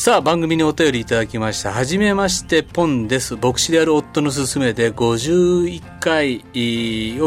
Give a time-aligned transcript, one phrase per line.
[0.00, 1.72] さあ、番組にお便りいただきました。
[1.72, 3.36] はじめまして、ポンです。
[3.36, 6.40] 牧師である夫の勧めで51回を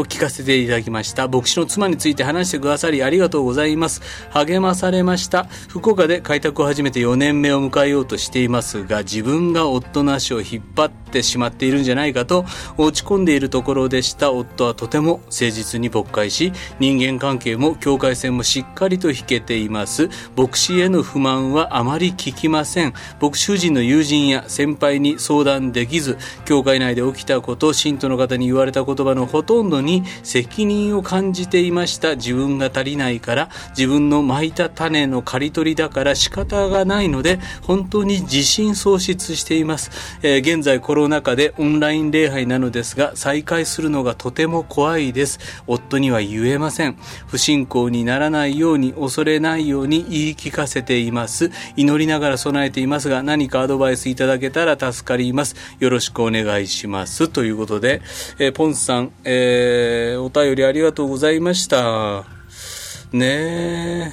[0.04, 1.28] 聞かせていただきました。
[1.28, 4.02] 牧師の妻について話してくださりありがとうございます。
[4.30, 5.44] 励まされました。
[5.68, 12.44] 福岡で開拓を始めて4年目を迎えようとしていますが、自分が夫の足を引っ張ってしまっているんじゃないかと
[12.76, 14.32] 落ち込んでいるところでした。
[14.32, 20.08] 夫はとても誠実に勃会し、人間関係も境界線もしっかりと引けています。
[20.36, 22.94] 牧師への不満はあまり聞きません。
[23.20, 32.16] 牧師夫人の友人や先輩に相談できず教会内で起きたことを信徒の方に言われた言葉のほとんどに責任を感じていました。
[32.16, 39.90] 自分が足りないから自分の蒔いた種の刈り取りだから仕方がないので本当に自信喪失しています、
[40.22, 45.38] えー、現在コロナ禍でオンライン礼拝なのですが再開するのがとても怖いです。
[45.66, 46.96] 夫には言えません。
[47.26, 51.50] 不信仰にならないように恐れないように言い聞かせています。
[51.76, 55.56] 祈りながら備えていますが、何かアドバイスいただけたら助かります。
[55.78, 57.28] よろしくお願いします。
[57.28, 58.02] ということで、
[58.38, 62.24] えー、ポンスさん、えー、お便りありがとうございました。
[63.12, 64.12] ねえ。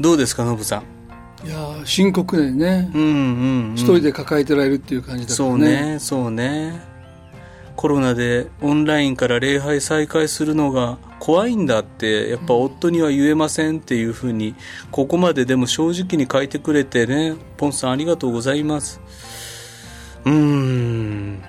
[0.00, 0.82] どうですか、ノブさ
[1.44, 1.46] ん？
[1.46, 6.80] いや深刻でね、うんうん、うん、一人で抱えてられるっていう感じだそうねそうね。
[7.76, 14.54] コロナでオンラインから礼拝再開するのが怖いんだってやっぱ夫には言えませんっていうふうに
[14.90, 17.34] ここまででも正直に書いてくれてね。
[17.56, 19.00] ポンさんありがとうございます。
[20.24, 21.42] うん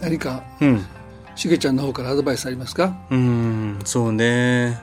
[0.00, 0.86] 何か、うん、
[1.34, 2.96] しげちゃんの方からアドバイスありますか？
[3.10, 4.80] うんそうね。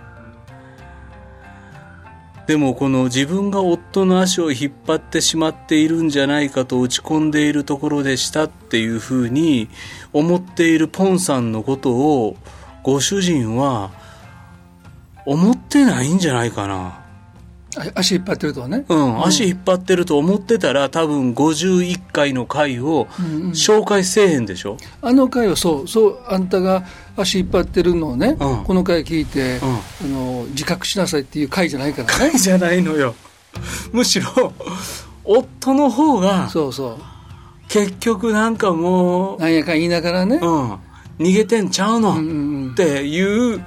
[2.48, 9.68] でもこの自分が夫の足を引っ張ってしまっているんじゃないかと落ち込んでいるところでしたっていうふうに
[10.14, 12.36] 思っているポンさんのことを
[12.84, 13.92] ご主人は
[15.26, 17.05] 思ってないんじゃないかな。
[17.94, 23.06] 足引っ張ってるとね、うん、うん、足引っ張ってると思ってたら多分51回の回を
[23.54, 26.86] 紹介せえへんでしょ、うんうん、あの回はそうそうあんたが
[27.18, 32.14] 足引っ張ってるのをね、うん、この回聞いて、うん、あの自覚しなさいっていう回じゃないからね。
[32.32, 33.16] 回じゃないのよ。
[33.94, 34.54] むしろ
[35.24, 36.98] 夫の方がそうそう。
[37.68, 40.74] 結局なんかもうなんやかん言いながらね、うん、
[41.20, 42.14] 逃げてんちゃうの、
[42.72, 43.64] っていう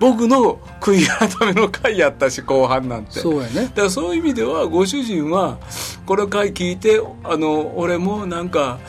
[0.00, 3.20] 僕の悔い改めの回やったし後半なんて。
[3.20, 3.64] そうやね。
[3.66, 5.58] だからそういう意味ではご主人は
[6.06, 8.80] この回聞いてあの俺もなんか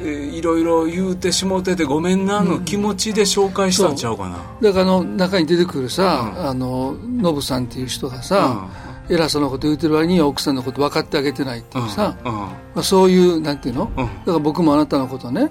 [0.00, 4.60] えー、いろいろ言うてしもててごめんなの気持ちで紹介したんちゃうかな、う。
[4.60, 8.68] ん、だからあの中に出てくるさ、うん、あのノブさんっていう人がさ、
[9.08, 15.48] うん、偉そうなこと言うてる割には奥さんのこと分かってあげてないっていうさ、うん、まあ、そういうなんていうの、だから僕もあなたのことね、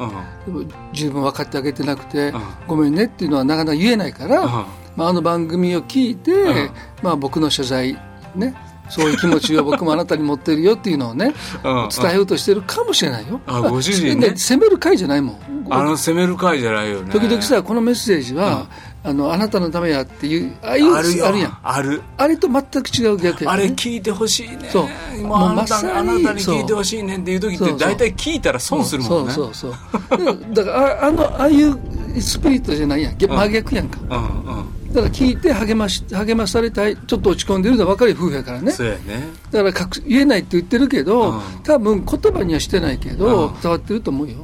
[0.93, 2.33] 十分分かってあげてなくて、
[2.67, 4.65] ごめんねっていうのはなかなか言えないから、
[4.97, 6.69] まあ、あの番組を聞いて、うん、
[7.01, 7.97] まあ、僕の謝罪
[8.35, 8.55] ね
[8.89, 13.39] そういう気持ちを 僕もあなたに持ってるよっていうのをね、伝えようとしてるかもしれないよ。
[13.45, 14.33] あ、ご主人ね。
[14.35, 15.67] 責める会じゃないもん。
[15.69, 17.11] あの、責める会じゃないよね。
[17.11, 18.67] 時々さ、このメッセージは、
[19.03, 21.57] あの、あなたのためやっていう、ああいう、あるやん。
[21.63, 22.01] ある。
[22.17, 24.69] あれと全く違う逆や、ね、あれ聞いてほしいね。
[24.71, 25.21] そう。
[25.25, 29.33] もうあなたあなたに聞いてほしいねんっていう時って大体聞いたら損するもんね。
[29.33, 29.73] そうそう
[30.09, 31.77] そうだからあ、あの、ああいう
[32.19, 33.17] スピリットじゃないやん。
[33.17, 33.99] 真逆やんか。
[34.09, 34.76] うんうん。
[34.97, 38.71] だから聞いて励まし励まされたいちょっと落ち込んでるのは分かる夫婦やからね。
[39.05, 39.27] ね。
[39.51, 44.37] だから言えないって言ってるけど、うん、多分言葉にはしてないけど、うん、伝わってると思うよ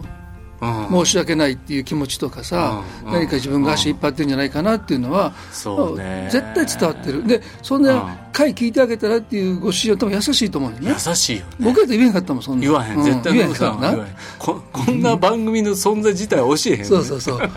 [0.89, 7.27] 申し訳ないっていう気持ちとかさ、何か自分が足引っ張ってるんじゃないかなっていうのは、絶対伝わってる。
[7.27, 10.95] でそんな回聞いてあげたらっていうご主人は多分優しいと思うよね。
[11.07, 13.03] 優しいよ、ね、僕だって言えへんかったもんそんな言わへん。
[13.03, 14.07] 絶対言わへんから
[14.39, 17.51] ここんな番組の存在自体教えへん、ね、そうそうそう。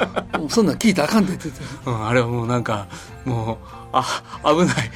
[0.48, 2.86] そんなん聞いたらあかんって言ってた、うん、あれはもうなんか
[3.24, 4.90] もうあ危ない。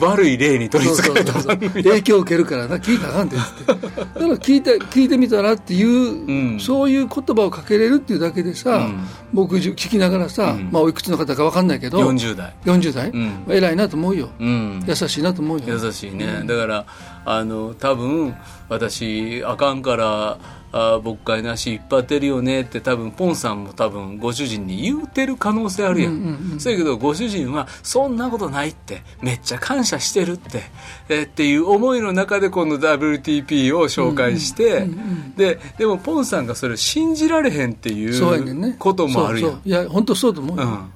[0.00, 3.64] 悪い例に取りつかれた影響を受けるからな聞いたらあかんって言って。
[3.66, 3.80] だか
[4.14, 12.54] ら聞いて聞いてみたらっていう、うん、そういう言葉をかけれるっていうだけでさ、うん、僕聞きながらさ、うん、まあおいくつの方か分かんないけど40代。
[12.64, 15.64] 40代、うん、偉いなと思うよ、優しいなと思うよ。
[15.82, 16.86] 優しいね、だから
[17.24, 18.34] あの多分
[18.68, 20.38] 私あかんから
[20.72, 30.62] あ僕会なし引っ張ってるよねって多分ポンさんも多分ご主人に言うてる可能性あるやん,、うんうんうん、そうやけどご主人はそんなことないってめっちゃ感謝してるって、
[31.08, 40.92] えっていう思いの中でこの WTP を紹介して、うんうんうんうん、ででもポンさんがそれ信じられへんっていうこともあるやん、ね、いや本当そうと思うよ、うん、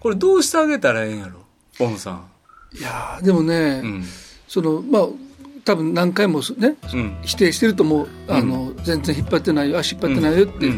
[0.00, 1.40] これどうしてあげたらええんやろ
[1.78, 2.28] ポンさん。
[2.76, 4.04] いやでもね、うん、
[4.46, 5.06] そのまあ
[5.68, 8.08] 多分何回もね、うん、否定してると思う。
[8.26, 10.70] あの、全然引っ張ってないよ足引っ張ってないよって、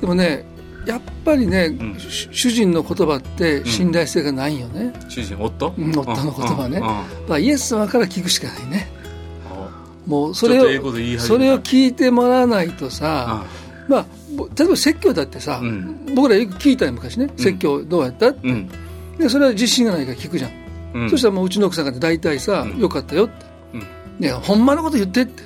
[0.00, 0.44] でもね
[0.86, 7.04] やっぱりね、うん、主人の言葉って信頼性がないよね、うん、主人夫、うん、夫の言葉ね、ま
[7.36, 8.88] あ、イエス様から聞くしかないね。
[10.04, 10.64] もうそれを
[11.20, 13.44] それを聞いてもらわないとさ、
[13.88, 14.06] まあ
[14.58, 15.62] 例えば説教だってさ、
[16.16, 17.30] 僕らよく聞いたよ昔ね。
[17.36, 18.66] 説教どうやったって、
[19.16, 23.43] でそれは自信がないから聞くじゃん、そしたらもううちの奥さんが大体さ、よかったよって、
[24.20, 25.42] いやほんまのこと言ってって、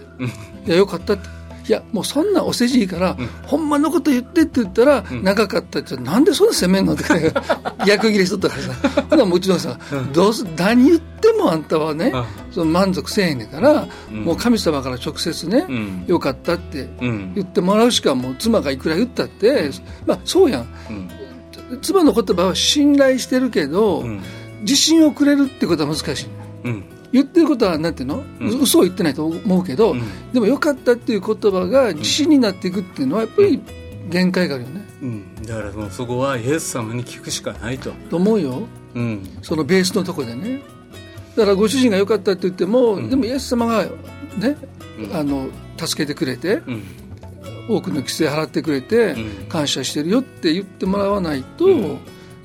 [0.67, 1.39] いやよかったって。
[1.69, 5.97] いやもうそんなお世辞いいから、うん、ほんまのこと言ってって言ったら、うん、長かったって。
[5.99, 7.05] なんでそんな責めんのって。
[7.87, 9.03] 逆切れしとったからさ。
[9.11, 12.11] ほなもちろんさ、うん、どうす何言ってもあんたはね、
[12.51, 15.67] その満足せえへんねんから、もう神様から直接ね、
[16.07, 19.71] よかったって言ってもらうしかもう妻がいくら言ったって、
[20.07, 20.67] まあそうやん、
[21.83, 24.07] 妻の言葉は信頼してるけど、
[24.63, 26.27] 自信をくれるってことは難しい、
[26.65, 30.03] うん言ってることはなんていうの、うん、嘘を言ってないと思うけど、うん、
[30.33, 33.61] でもよかったっていう言葉が自信になっていくっていうのはやっぱり
[34.09, 37.93] 限界があるよね、うん、だからもうそこはイエス様に聞くしかないと。
[38.11, 38.63] と思うよ、
[38.95, 40.63] うん、そのベースのとこでね。
[41.37, 43.85] だからご主人がよかったって言っても、うん、でもイエス様が
[44.39, 44.57] ね、
[45.13, 46.63] あの助けてくれて、
[47.69, 49.15] 多くの規制払ってくれて、
[49.49, 51.89] 感謝してるよって言ってもらわないと、やっ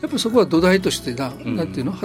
[0.04, 1.96] ぱりそこは土台としてな,、なんていうの？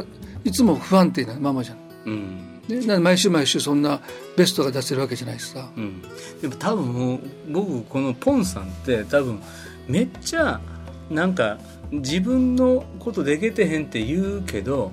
[0.45, 2.49] いつも不安定なままじゃん、うん。
[2.69, 4.00] ね、毎週毎週そんな
[4.37, 6.03] ベストが出せるわけじゃないですか、うん、
[6.43, 7.19] でも多分
[7.49, 9.41] 僕このポンさんって多分
[9.87, 10.61] めっちゃ
[11.09, 11.59] なんか
[11.91, 14.93] 自分のことでけてへんって言うけど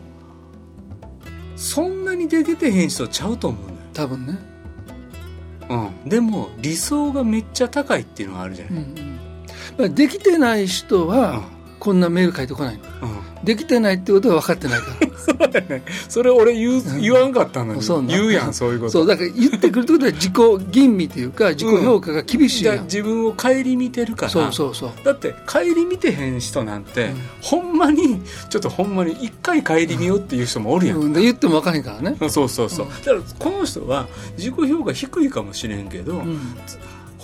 [1.58, 3.78] そんなにでけてへん人ちゃうと思うのよ。
[3.94, 4.38] 多分ね。
[5.70, 5.76] う
[6.06, 6.10] ん。
[6.10, 9.20] でも理想がめっちゃ高いっていうのがあるじゃない、うん
[9.80, 11.44] うん、できてない人は、
[11.80, 13.46] こんなメール書いてこないの、うん。
[13.46, 15.62] できてないってことは分かってないから。
[15.62, 15.84] ね。
[16.10, 18.08] それ俺言う言わんかったのに。
[18.08, 18.92] 言うやんそういうこと。
[18.92, 20.34] そうだから言ってくるってことは自己
[20.72, 24.32] 吟味というか自己評価が厳しいうん、自分を顧みてるから。
[24.32, 24.92] そうそうそう。
[25.04, 32.18] だって顧みてへん人なんて、うん、ほんまにちょっとほんまに一回顧みようっていう人もおるやん、言っても分からへんからね。
[32.30, 34.08] そうそうそう、だからこの人は
[34.38, 36.24] 自己評価低いかもしれんけど、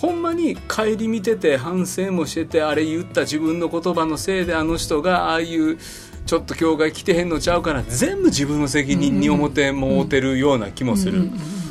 [0.02, 5.78] ほんまに顧みてて反省もしててあれ言った自分の言葉のせいであの人がああいう
[6.26, 11.30] ちょっと教会来てへんのちゃうから全部自分の責任に思ってもうてるような気もする。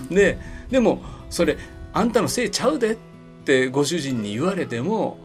[0.10, 0.38] で
[0.70, 1.58] でもそれ
[1.92, 2.98] あんたのせいちゃうでっ
[3.44, 5.18] てご主人に言われても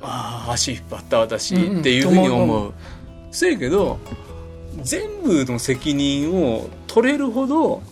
[0.00, 2.72] ああ足引っ張った私っていうふうに思う。
[3.32, 3.98] せやけど
[4.80, 7.82] 全部の責任を取れるほど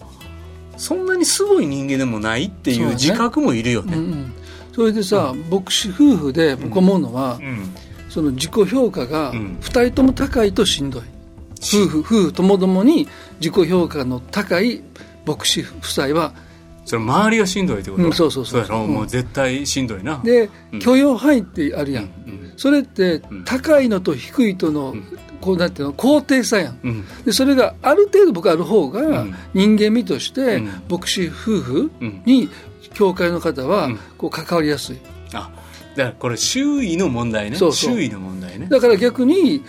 [0.80, 3.92] そんなにすごい人間でもないっていう自覚もいるよね。
[3.92, 4.32] そ、ねうんうん、
[4.72, 7.74] それでさ、うん、牧師夫婦で僕思うのは、うん。
[8.08, 11.02] その自己評価が2人とも高いとしんどい、
[11.60, 13.06] 夫婦夫婦ともどもに
[13.40, 14.82] 自己評価の高い
[15.24, 16.34] 牧師夫妻は
[16.84, 18.64] それ周りがしんどいってこと、うん、そうそうそう。
[18.64, 20.20] そうもう絶対しんどいな。
[20.24, 24.94] で、うん、許容範囲ってあるやん、うん、それって高いのと低いとの、
[25.40, 31.90] こうなんていうの高低差やん、でそれがある程度僕ある方が人間味として牧師夫婦
[32.26, 32.50] に
[32.94, 34.98] 教会の方はこう関わりやすい、
[35.32, 35.50] あ
[35.96, 37.56] だからこれ周囲の問題ね。
[37.56, 37.94] そうそう。
[37.94, 38.66] 周囲の問題ね。
[38.70, 39.62] だから逆に、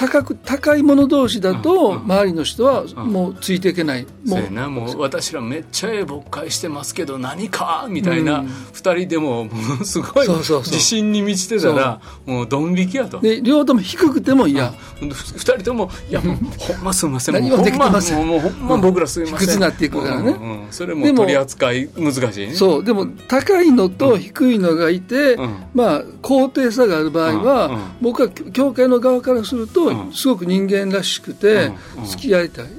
[0.00, 4.50] 高く高いもの同士だと周りの人はもうついていけない、もう。
[4.50, 13.20] なもう私らめっちゃええ牧会してますけど何かみたいな2人でも ものすごい自信に満ちてたらもうドン引きやと。
[13.20, 25.36] で両方とも低くても嫌2人ともいやもうほんますみません何もできまんもうほんま僕らすみません低くなっていくからね、うんうん、それも取り扱い難しいねそうでも高いのと低いのがいて、
[25.74, 31.70] まあ高低差がある場合は、僕は教会の側からするとすごく人間らしくて
[32.06, 32.70] 付き合いたい、だ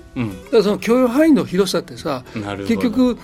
[0.52, 3.18] からその許容範囲の広さってさ結局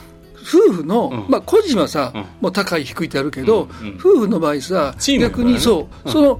[0.48, 3.68] 夫婦の、まあ個人はさ、もう高い低いってあるけど、
[4.00, 6.40] 夫婦の場合さ、逆にそう、その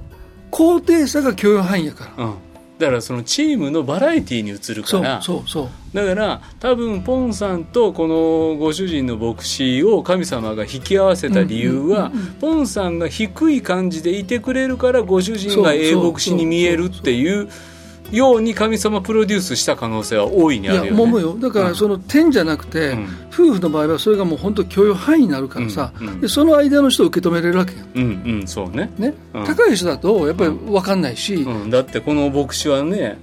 [0.50, 2.32] 高低差が許容範囲やから。
[2.78, 17.48] だからそのチームのバラエティーに移るからそうそうだから多分ポンさんとこのご主人の牧師を神様が引き合わせた理由は、ポンさんが低い感じでいてくれるからご主人が英牧師に見えるっていう
[18.10, 21.36] ように神様プロデュースした可能性は大いにあるよ、ね、いやよ。
[21.38, 26.08] だからその点じゃなくて、うん、夫婦の場合はそれがもう本当許容範囲になるからさ、うん。
[26.08, 28.90] うん、でその間の人を受け止めれるわけよ、うんうんそうね。
[28.98, 33.18] ね、うん、高い人だとやっぱり分かんないし、うん、だってこの牧師はね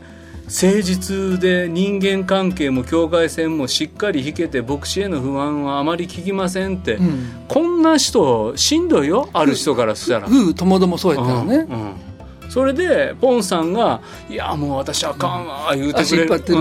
[0.46, 9.30] 誠実で人間関係も境界線もしっかり引けて牧師への不安はあまり聞きませんって、うん、こんな人しんどいよ。
[9.34, 10.28] ある人からしたら。
[10.28, 12.15] 夫婦ともどもそうやったらね、うん
[12.56, 14.00] それでポンさんが
[14.32, 16.54] 「いやもう私あかんわ」言うてくれるって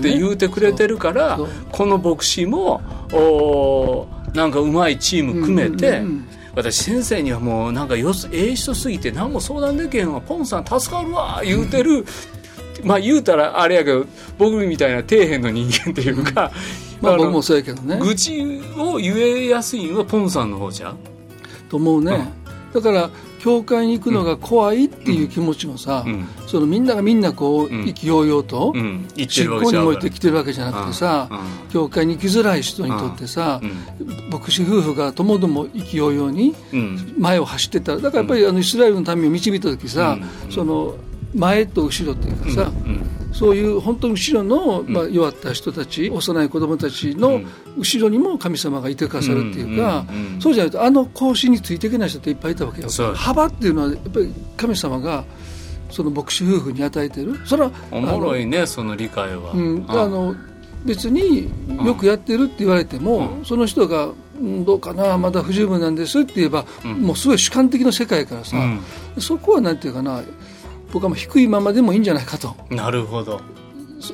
[0.00, 1.38] 言うてくれてるから
[1.70, 2.80] この牧師も
[3.12, 6.02] おなんかうまいチーム組めて、
[6.54, 12.06] 私先生にはもうなんかよすええ人すぎて何も相談できへんわポンさん助かるわ言うてる、
[12.82, 14.06] まあ言うたらあれやけど
[14.38, 16.50] 僕みたいな底辺の人間っていうか、
[17.02, 17.98] まあ僕もそうやけどね。
[18.00, 20.94] 愚痴を言えやすいのはポンさんの方じゃ
[21.68, 22.32] と思うね、
[22.72, 23.10] だから
[23.42, 26.28] 教会に行くのが怖いっていう気持ちもさ、うん。
[26.46, 27.88] そのみんながみんなこう、ん。
[27.88, 29.08] 意気揚々と、うん。
[29.16, 31.28] 言って信るわけちゃうから仰に燃えてきてるわけじゃなくてさ、
[31.72, 33.60] 教会に行きづらい人にとってさ、
[34.30, 37.14] 牧師夫婦がともども意気揚々にうん。
[37.18, 37.96] 前を走ってた。
[37.96, 40.18] だからやっぱりあのイスラエルの民を導いた時さ、
[40.48, 40.94] その
[41.34, 42.72] 前と後ろっていうかさ、
[43.32, 47.40] そういう本当に後ろの、まあ、弱った人たち幼い子供たちの
[47.76, 50.40] 後ろにも神様がいてくださるっていうか、うんうんうん。
[50.40, 52.88] そうじゃないとあの格子についていけない人っていっぱいいたわけよ。
[53.14, 55.24] 幅っていうのはやっぱり神様が
[55.90, 57.40] その牧師夫婦に与えてる。
[57.46, 60.34] それはおもろいねその理解は、うん、あの
[60.84, 61.50] 別に
[61.84, 64.10] よくやってるって言われても、その人が、
[64.40, 68.56] うん、どうかなまだ不十分なんですって言えば、もうすごい主観的な世界からさ、
[69.18, 70.22] そこはなんていうかな
[70.92, 72.54] 僕はもう低いままでもいいんじゃないかと。
[72.70, 73.40] なるほど、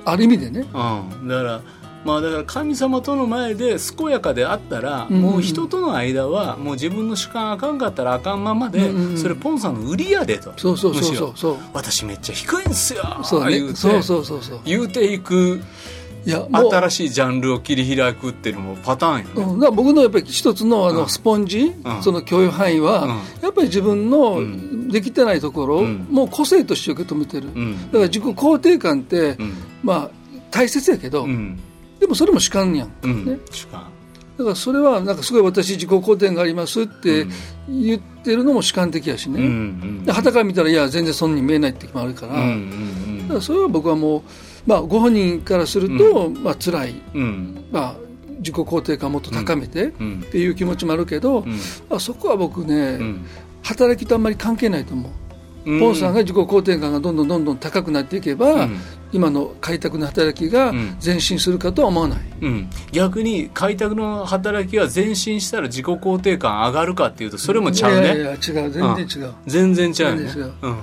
[0.05, 0.61] ある意味でね。
[0.61, 1.61] うん、だから
[2.05, 10.53] まあだから神様との前で健やかであったら、もう人との間はもう自分の主観あかんかったらあかんままで、それポンさんの売りやでと。
[10.57, 13.73] そうそうそうそう私めっちゃ低いんすよそう言うて。
[13.73, 14.61] ねそうそうそうそう。
[14.65, 15.61] 言うていく
[16.27, 21.09] いや新しいジャンルを切り開くっていうのもパターンよね、うん、僕のやっぱり一つのあのうん。
[21.09, 22.03] スポンジ、うん。
[22.03, 23.09] その許容範囲は、うん。
[23.43, 24.89] やっぱり自分のん。
[24.89, 27.87] できてないところもう個性として受け止めてる、うん。
[27.87, 29.55] だから自己肯定感って、うん。
[29.83, 30.11] まあ
[30.51, 31.59] 大切やけど、うん。
[32.01, 33.25] でもそれも主観やん、うん。
[33.25, 33.91] ね、主観。
[34.39, 37.27] だからそれはなんかすごい私自己肯定感がありますって
[37.69, 43.23] 言ってるのも主観的やしね、うんうんで旗から見たらいや全然そんなに見えないって時もあるから,、うんうん。
[43.23, 44.23] だからそれは僕はもう、
[44.69, 47.23] まあ、ご本人からすると、まあ辛い、うん。
[47.23, 47.95] うんまあ、
[48.39, 50.23] 自己肯定感をもっと高めて、うん。
[50.25, 51.53] っていう気持ちもあるけど、うん。
[51.89, 53.27] まあ、そこは僕ね、うん。
[53.63, 55.09] 働きとあんまり関係ないと思
[55.67, 55.81] う、うん。
[55.81, 58.77] ポンさんが自己肯定感がどんどんどんどん高くなっていけば、うん。
[59.11, 60.99] 今の開拓の働きがん。
[61.03, 68.05] 前進するかとは思わない、うん、逆に開拓の働きが前進したら自己肯定感上がるかっていうとそれもちゃうね。
[68.05, 68.39] いやいや違う。
[68.39, 70.25] 全然違う、全然ちゃうね。
[70.25, 70.53] 全然違う。
[70.61, 70.77] うん、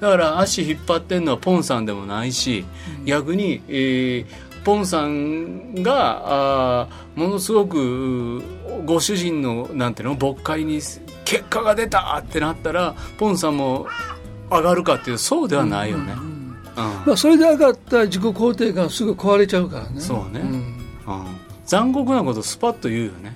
[0.00, 2.64] だから足引っ張ってんのはポンさんでもないし、
[3.04, 8.42] 逆に、えーポンさんがあーものすごくう
[8.86, 10.80] ご主人のなんていうの牧会に
[11.24, 13.86] 結果が出たってなったらポンさんも
[14.50, 16.34] 上がるかっていうとそうではないよね、うん
[16.76, 20.00] まあ、それで上がった自己肯定感すぐ壊れちゃうからね。
[20.00, 20.42] そうね、ん。
[20.42, 20.74] うん
[21.66, 23.34] 残酷なことスパッと言うよね、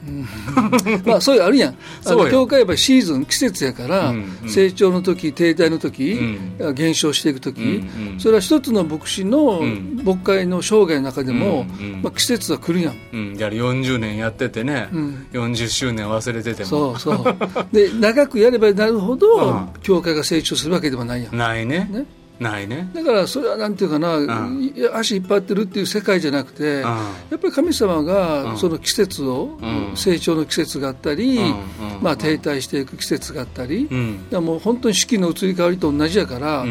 [1.04, 1.76] まあそういうあるやん。
[2.04, 4.48] あの教会はやっぱりシーズン季節やから、うんうん。
[4.48, 6.18] 成長の時停滞の時、
[6.58, 8.20] う減少していく時、うんうん。
[8.20, 10.02] それは一つの牧師のん。
[10.04, 12.02] 牧会の生涯の中でも、うんうん。
[12.02, 12.96] まあ、季節は来るやん。
[13.12, 15.26] うん、やはり40年やっててね、うん。
[15.32, 16.68] 40周年忘れてても。
[16.68, 17.36] そうそう。
[17.72, 19.68] で長くやればなるほど、うん。
[19.82, 21.36] 教会が成長するわけでもないやん。
[21.36, 21.88] ないね。
[21.90, 22.88] ねないね。
[22.94, 24.62] だからそれはなんていうかな、ん。
[24.62, 28.06] いや足引っ張ってるっていう世界じゃなくて、やっぱり神様うん。
[28.06, 29.96] がその季節を、うん。
[29.96, 31.44] 成長の季節があったり、うん。
[31.44, 31.54] うん。
[32.00, 33.94] まあ、停滞していく季節があったり、う
[34.40, 34.44] ん。
[34.44, 36.64] もう本当に四季の移り変わりと同じやから,、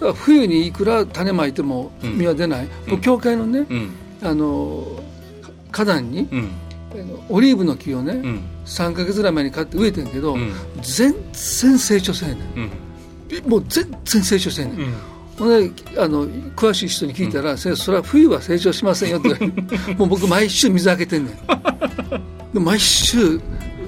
[0.00, 3.90] から冬にいくら種まいても実は出ない、もう教会のね、うん。
[4.22, 4.84] あの
[5.70, 6.28] 花壇に、
[7.28, 8.40] オリーブの木をね、うん。
[8.66, 10.52] 3か月ぐらい前に買って植えてんけど、うん。
[10.82, 12.70] 全然成長せえねうんん
[13.46, 14.94] もう全然成長せえへんねん、うん。
[15.38, 19.28] ほんであの詳しい人に聞いたら、先生それは冬は成長しませんよって。
[19.94, 22.54] もう僕毎週水あげてんねん。
[22.54, 23.40] で毎週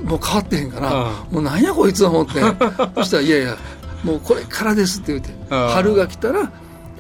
[0.05, 0.91] もう変わってへんから、
[1.31, 2.41] もうなんやこいつは思って。
[2.97, 3.57] そしたら「いやいや
[4.03, 6.51] もうこれからです」って言ってああ春が来たら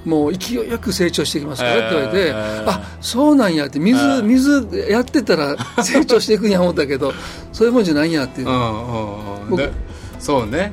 [0.04, 7.12] もう勢いよく成長していきますからって言われて、えーあそうなんやって水ああ水やってたら成長していくんや思ったけど
[7.52, 9.50] そういうもんじゃないんやっていう、うんうんうん。
[9.50, 9.72] 僕で
[10.18, 10.72] そうね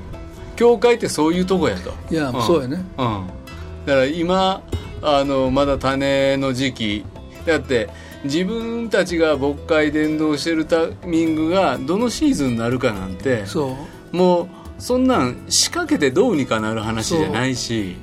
[0.62, 1.91] 教会ってそういうとこやと。
[2.12, 2.34] いや、ん。
[2.44, 2.75] そうやね。
[2.96, 3.27] うん、
[3.88, 4.62] だから今
[5.01, 7.06] あのまだ種の時期。
[7.48, 7.89] だって
[8.24, 13.75] 自分たちが牧会伝道してるタイミングがどのシーズンになるかなんてそ
[14.13, 14.15] う。
[14.15, 17.96] もうそんなん仕掛けてどうにかなる話じゃないし。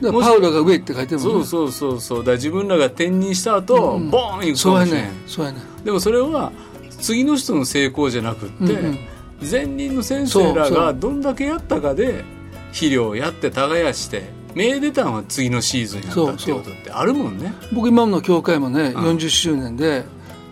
[0.00, 1.44] パウロが上って書いてるもんね。
[1.44, 2.24] そうそうそうそう。
[2.24, 4.10] だ自分らが転任した後、うん。
[4.10, 6.52] ボーンいくかそうやねそうやねでもそれは
[7.00, 8.98] 次の人の成功じゃなくって、うんうん
[9.40, 12.24] 前任の先生らがどんだけやったかで
[12.68, 17.52] 肥料をやって耕して芽出たんは次のシーズンやったってことってあるもんね。
[17.74, 19.16] 僕今の教会もね、うん。
[19.16, 20.04] 40周年で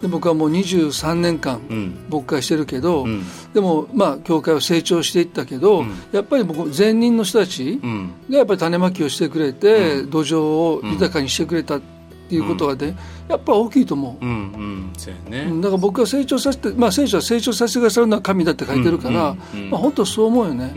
[0.03, 2.07] で僕はもう23年間うん。
[2.11, 3.23] 牧会してるけど、うん。
[3.55, 5.95] でもまあ教会は成長していったけど、うん。
[6.12, 8.12] やっぱり僕前任の人たちうん。
[8.29, 11.94] がやっぱり種まきをしてくれて、土壌を豊かにしてくれたって
[12.38, 12.97] っていうことがね、
[13.29, 14.25] やっぱ大きいと思う。
[14.25, 14.93] うんうん。
[15.31, 19.37] ね、だから僕は成長させて、まあ、聖書は成長させてくださるのは神だって書いてるから、
[19.71, 20.75] まあ、本当そう思うよね、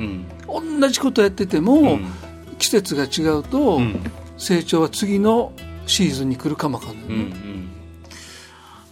[0.48, 2.00] 同じことやってても、
[2.60, 3.80] 季節が違うと、
[4.38, 5.54] 成長は次の
[5.86, 7.70] シーズンに来るかもわかんないね、うんうん、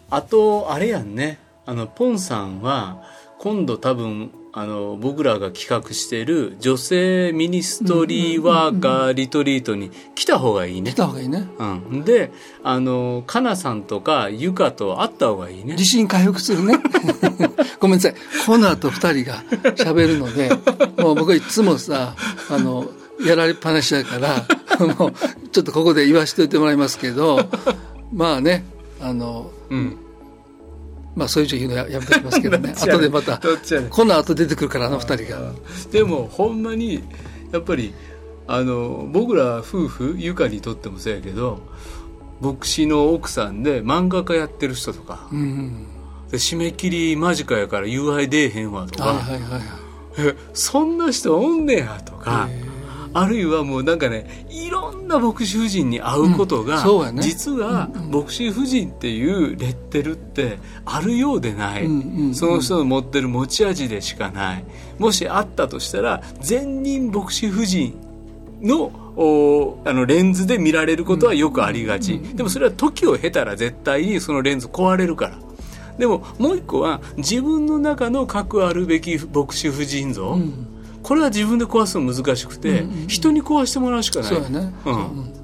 [0.10, 1.40] あとあれやんね。
[1.66, 3.02] あのポンさんは
[3.40, 10.92] 今度多分あの僕らが企画している女性ミニストリーワーカーリトリートに来た方がいいね。
[10.92, 11.46] 来た方がいいね。
[11.60, 11.66] う
[11.98, 12.06] ん。
[12.06, 12.32] で、
[12.64, 15.74] あの、かなさんとかゆかと会った方がいいね。
[15.74, 16.80] 自信回復するね。
[17.82, 18.16] ごめんなさい。
[18.46, 19.44] この後二人が
[19.76, 20.50] 喋るので、
[21.04, 22.16] もう僕はいつもさ、
[22.50, 22.90] あの、
[23.26, 24.48] やられっぱなしだから、
[24.96, 25.14] もう、
[25.50, 27.50] ちょっとここで言わしといてもらいますけど、
[28.14, 28.64] まあね、
[29.02, 29.98] あの、うん。
[31.16, 32.74] まあそういう言うのややめときますけどね。
[32.78, 33.40] 後でまた
[33.90, 35.52] この後出てくるからあの二人が。
[35.92, 37.04] でもほんまに
[37.52, 37.94] やっぱり
[38.48, 41.62] あの僕ら夫婦ゆかにとってもそうやけど
[42.42, 45.88] 牧師の奥さんで漫画家やってる人とか、うん、
[46.30, 49.42] で締め切り間近やから夕飯出えへんわとか、はいはい
[50.26, 52.48] はい、そんな人おんねやとか、
[53.16, 61.88] あるいはもうなんかねいろんな牧師夫人に会うことが、うんね、実は牧師夫人っていうレッテルってあるようでない、
[62.34, 64.66] その人の持ってる持ち味でしかない。
[65.00, 67.98] もしあったとしたら前任牧師夫人
[68.62, 75.40] のおあのレンズで見られることはよくありがち、でもそれは時を経たら絶対にそのレンズ壊れるから。
[75.98, 80.75] でももう一個は自分の中の核あるべき牧師夫人像、うん
[81.06, 84.28] これは自分で壊すの難しくて、うんうん、人に壊してもらうしかない。
[84.28, 84.74] そうね、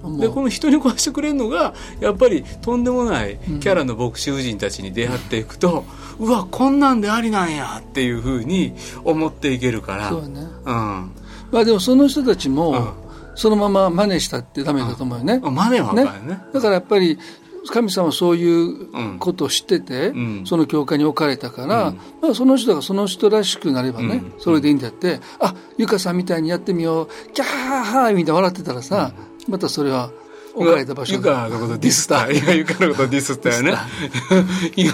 [0.04, 5.86] うん、でこの人に壊してくれるのがやっぱりとんでもないキャラの牧師夫人たちに出会っていくと、
[6.20, 10.10] うん、うわこんなんでありなんやっていうふうに思っていけるから。
[10.10, 11.12] そうね、うん。
[11.52, 12.96] まあ、でもその人たちも、
[13.36, 15.40] そのまま真似したってダメだと思うよね。
[15.40, 16.42] 真似はね、ね。
[16.54, 17.20] だからやっぱり
[17.70, 27.48] 神様はそういうことを知ってて、うん、その教会に置かれたから、うん、まあ、その人がその人らしくなればね、うん、それでいいんだって、あゆかさんみたいにやってみようキャー
[27.84, 29.14] ハーみたいな笑ってたらさ、
[29.48, 30.12] またそれは
[30.54, 32.30] 置かれた場所ゆかのことディスった。
[32.32, 33.74] 今、ゆかのことディスったよね。
[34.76, 34.94] 今、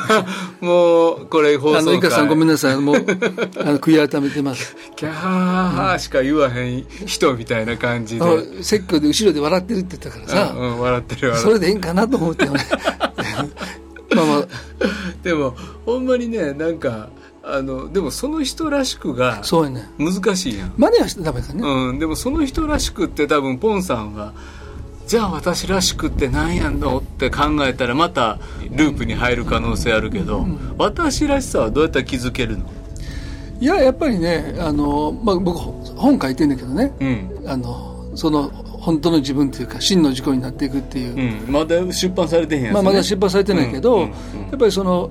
[0.62, 2.78] もう、これ放送あの、ゆかさんごめんなさい。
[2.78, 2.96] もう、
[3.60, 4.76] あの、悔い改めてます。
[4.96, 8.63] キャーーしか言わへん人みたいな感じで。
[8.63, 10.56] 説教で後ろで笑ってるって言ったからさ。
[10.56, 11.58] うん、笑ってる笑ってる。
[11.58, 12.52] それでいいんかなと思ってね。
[14.15, 14.48] まあまあ。
[15.24, 17.10] でも、ほんまにね、なんか、
[17.50, 19.41] あのでもその人らしくが
[19.98, 24.34] 難しいやん、ね、真似はしてダメだね、うん、でもその人らしくって多分ポンさんは
[25.08, 28.39] じゃあ私らしくって何やんのって考えたらまた
[28.72, 32.65] ループに入る可能性あるけど、うん、私らしさはどうやったら気づけるの？
[33.62, 35.60] いややっぱりねあの、まあ、僕
[35.96, 44.08] 本書いてんだけどね、うん、あのその本当の自分というか真の自己になっていくっていう、うん、まだ出版されてへんやつ、ね、まあ、まだ出版されてないけど、や
[44.56, 45.10] っぱりその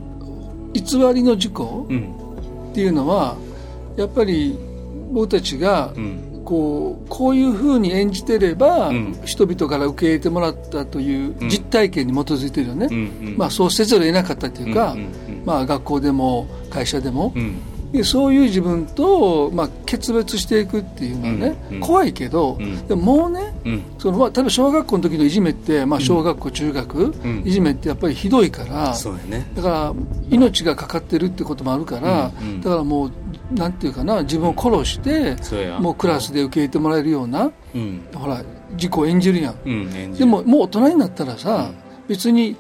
[0.75, 0.83] 偽
[1.15, 3.37] りの自己っていうのは
[3.97, 4.59] やっぱり
[5.11, 17.35] 僕たちが、うんこうこういうふうに演じてれば、うん、人々から受け入れてもらったという実体験に基づいてるよね、うんうん、まあ、そうせざるを得なかったというか、うんうんうん、まあ、学校でも会社でも、
[17.93, 28.95] でそういう自分と、まあ、決別していくっていうのはね、うんうん、怖いけど、うん、でももうね、うん、そのまあ、例えば小学校の時のいじめって、まあ、小学校、中学、いじめってやっぱりひどいから、
[29.29, 29.95] ね、だから
[30.31, 33.13] 命がかかってるってこともあるから、だからもう
[33.53, 35.37] なんていうかな自分を殺して、
[35.81, 37.53] もうクラスで受け入れてもらえるような、
[38.15, 41.71] ほら自己を演じるやん、でももう大人になったらさ、
[42.09, 42.57] 別に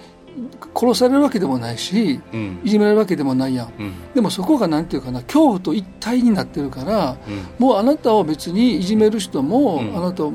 [0.74, 10.32] 殺されるわけでもないし、うん、いじめられるわけでもないやん、うん、でもそこがなんていうかな恐怖と一体になってるから、うん、もうあなたを別にいじめる人も、あなたを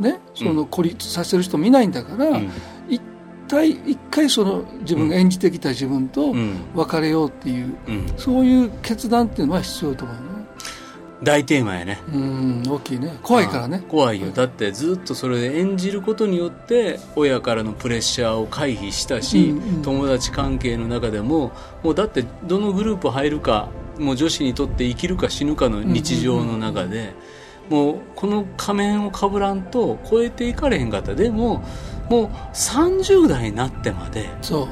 [0.00, 2.40] ねその孤立させる人もいないんだから、
[3.62, 6.34] 一体一回その自分が演じてきた自分と
[6.74, 7.76] 別れようっていう、
[8.16, 10.34] そういう決断っていうのは必要と思うね。
[11.22, 12.00] 大テーマやね。
[12.12, 13.16] うん大きいね。
[13.22, 13.82] 怖いからね。
[13.88, 14.30] 怖いよ。
[14.30, 27.14] だってずっとそれで演じることによって親からのプレッシャーを回避したし、うんうん、友達関係の中でももうだってどのグループ入るかもう女子にとって生きるか死ぬかの日常の中で、
[27.70, 31.14] もうこの仮面をかぶらんと超えていかれへんかった。
[31.14, 31.64] でも
[32.10, 34.68] もう30代になってまでそう。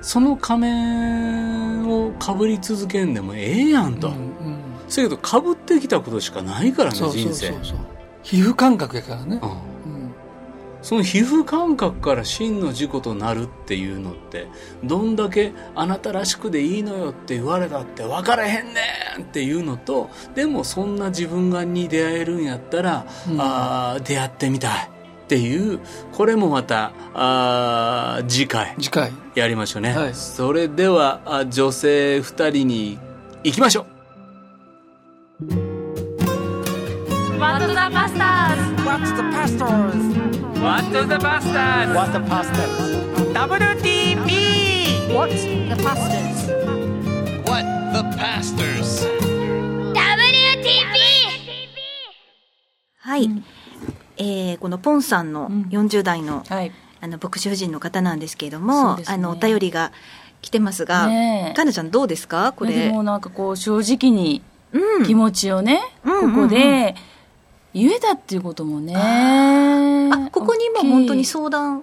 [0.00, 4.58] その仮面をかぶり続けんでもええやんと、うんうん。
[4.88, 7.54] せやけどかぶってきたことしかないからね人生。
[8.22, 10.14] 皮膚感覚やからね、うん、
[10.80, 14.46] その皮膚感覚から真の事故となるっていうのって
[14.84, 18.80] どんだけあなたらしくでいいのよって言われたって分からへんね
[19.18, 24.90] んっていうのとでもそんな自分がに出会えるんやったら、うん、あ出会ってみたい
[25.22, 25.80] っていう
[26.12, 28.74] これもまたあ次回。
[28.78, 29.12] 次回。
[29.34, 32.98] やりましょうね、それでは女性2人に
[33.44, 33.92] 行きましょう。
[52.98, 53.28] はい。
[54.16, 56.72] えーこのポンさんの40代の,、はい。
[57.00, 59.04] あの牧師夫人の方なんですけれどそも、ね。
[59.06, 59.92] あのお便りが
[60.40, 61.54] 来てますが、ねえ。
[61.54, 62.52] かなちゃんどうですか？
[62.52, 65.04] ここれもなんかこう正直にうん。
[65.06, 66.34] 気持ちをね、うんうんうん。
[66.34, 66.94] ここで
[67.74, 68.94] 言えたっていうこともね。
[68.96, 71.82] あここにも本当にそ相談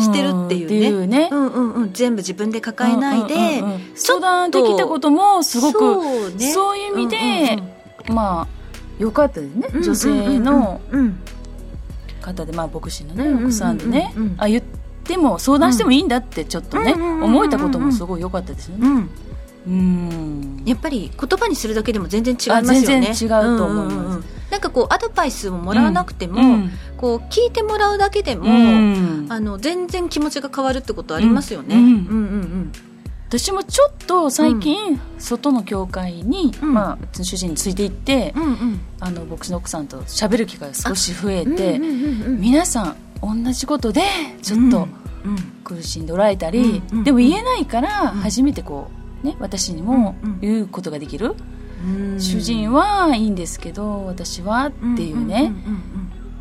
[0.00, 6.52] してるっていうね,、うんうんうん、全部自分で抱えないで、うんうんうん相談できたこともすごくそうね。
[6.52, 7.62] そういう意味で、
[8.12, 11.20] まあよかったですね、うんうんうん女性のうんうん
[12.18, 13.44] 方でまあ牧師のね、うんうんうんうん。
[13.46, 14.62] 奥さんでね、うんあ言っ
[15.04, 17.24] ても相談してもいいんだってちょっとね、うんうんうんうん。
[17.24, 18.86] 思えたこともすごい良かったですよね。
[18.86, 19.10] うん。
[19.66, 20.62] うん。
[20.64, 22.78] やっぱり言葉にするだけでも全然違いますよね。
[22.78, 23.96] あ全然違うと思います。
[23.96, 24.24] んんん。
[24.50, 26.70] なんかこうアドバイスをもらわなくても、うん。
[26.96, 29.26] こう聞いてもらうだけでも、うん。
[29.28, 31.76] あの全然気持ちが変わるってことありますよね。
[31.76, 32.72] うんうんうん
[33.28, 36.72] 私もちょっと最近、外の教会に、うん。
[36.72, 42.40] まあ、主人について行って、うんうんあの牧師の奥さんと喋る機会が少し増えうんて、うんうんうん。
[42.40, 42.96] 皆さん
[43.44, 44.00] 同じことで
[44.42, 44.88] ちょっと
[45.24, 45.36] うん。
[45.62, 48.90] 苦しんでおられたり、うんうんでも言えないから初めてこ
[49.22, 51.34] う、ね、私にも言うことができる、
[51.84, 52.20] うん。
[52.20, 55.52] 主人はいいんですけど私はっていうね、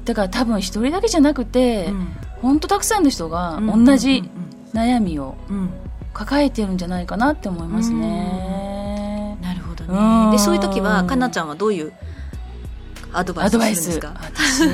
[0.06, 2.08] だから多分一人だけじゃなくて、うん。
[2.41, 4.23] 本当たくさんの人がうん同じ
[4.73, 5.36] 悩みを
[6.17, 9.38] 抱えてるんじゃないかなって思いますね。
[9.41, 10.25] なるほどうん。
[10.32, 10.38] ね。
[10.38, 11.93] でそういう時はかなちゃんはどういう
[13.13, 14.13] アドバイスですか？
[14.19, 14.62] 私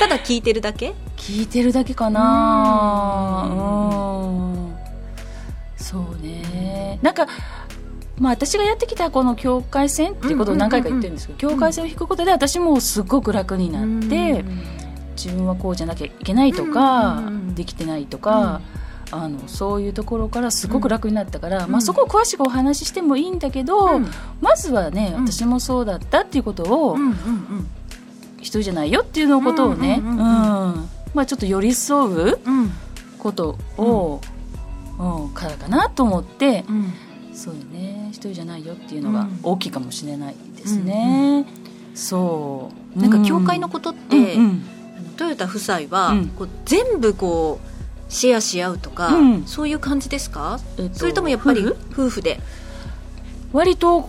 [0.00, 0.94] ただ聞いてるだけ？
[1.16, 3.46] 聞いてるだけかな。
[3.48, 4.74] うん。
[5.76, 6.98] そうね。
[7.02, 7.26] なんか
[8.18, 14.44] まあ私がやってきたこの境界線っていうことを何回か言ってるんですけど、境界線を引くことで私もすごく楽になって、
[15.16, 17.22] 自分はこうじゃなきゃいけないとか、
[17.54, 18.60] できてないとか、
[19.10, 24.06] あのそういうところからすごく楽になったから、まあ、そこを詳しくお話ししてもいいんだけど、うん。
[24.40, 25.26] まずはね、うん。
[25.26, 27.16] 私もそうだったっていうことを、うんうんうん。
[28.38, 30.88] 一人じゃないよっていうのことをね、ううんんうんうん。
[31.14, 32.70] まあ、ちょっと寄り添ううん。
[33.18, 34.20] ことを、
[34.98, 35.28] うん。
[35.30, 36.92] からかなと思って、うん。
[37.32, 39.38] そうよね一人じゃないよっていうのがうん。
[39.42, 41.46] 大きいかもしれないですね。
[41.94, 43.00] そう。
[43.00, 44.36] なんか教会のことって、
[45.16, 46.26] トヨタ夫妻は、うん。
[46.28, 47.73] こう全部こう
[48.08, 49.44] シェアし合うとか、うん。
[49.46, 52.40] そういう感じですか、えっとそれともやっぱり夫夫婦で？
[53.52, 54.08] 割と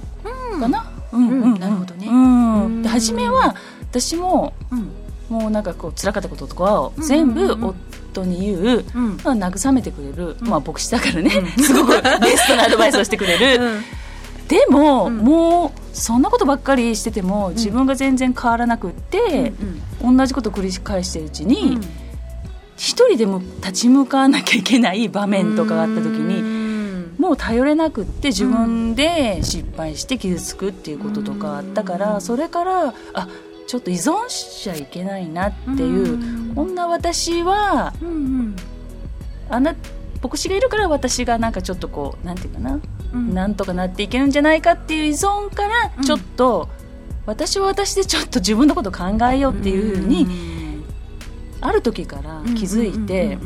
[0.59, 2.81] かな、うんなるほどね。
[2.83, 4.91] で初めは私もうん。
[5.27, 8.85] もうなんかこう辛かったこととかを全部夫に言う、
[9.23, 13.79] 慰めてくれる、まあ牧師だからね、 すごくベストなアドバイスをしてくれる、
[14.47, 15.17] でも、うん。
[15.17, 19.51] もうそんなことばっかりしてても自分が全然変わらなくって、
[19.99, 21.79] 同じことを繰り返してるうちに、
[22.77, 26.65] 一人でも立ち向かわなきゃいけない場面とかがあった時に、に
[27.17, 33.27] もう頼れなくって自分で失敗して傷つくっていうこととかあったから、それからあ
[33.67, 36.75] ちょっと依存しちゃいけないなっていう、こん。
[36.75, 37.93] な私は
[39.49, 39.75] あな
[40.21, 42.79] 牧師がいるから私がなんかちょっとこうなんていうかな、
[43.13, 43.33] うん。
[43.33, 46.67] なんとかなっていけるんじゃないかっていう依存からちょっと、
[47.25, 50.27] 私は私でちょっと自分のこと考えようっていうふうに、
[51.65, 53.37] ある時から気づいて、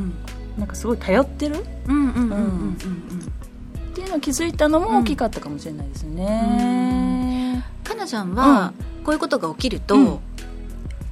[0.58, 1.66] なんかすごい頼ってる？
[1.88, 2.74] うんうんうんうんうん。
[2.74, 7.66] っていうのを気づいたのも大きかったかもしれないですね。
[7.84, 10.20] かなちゃんは、こういうことが起きると、うん。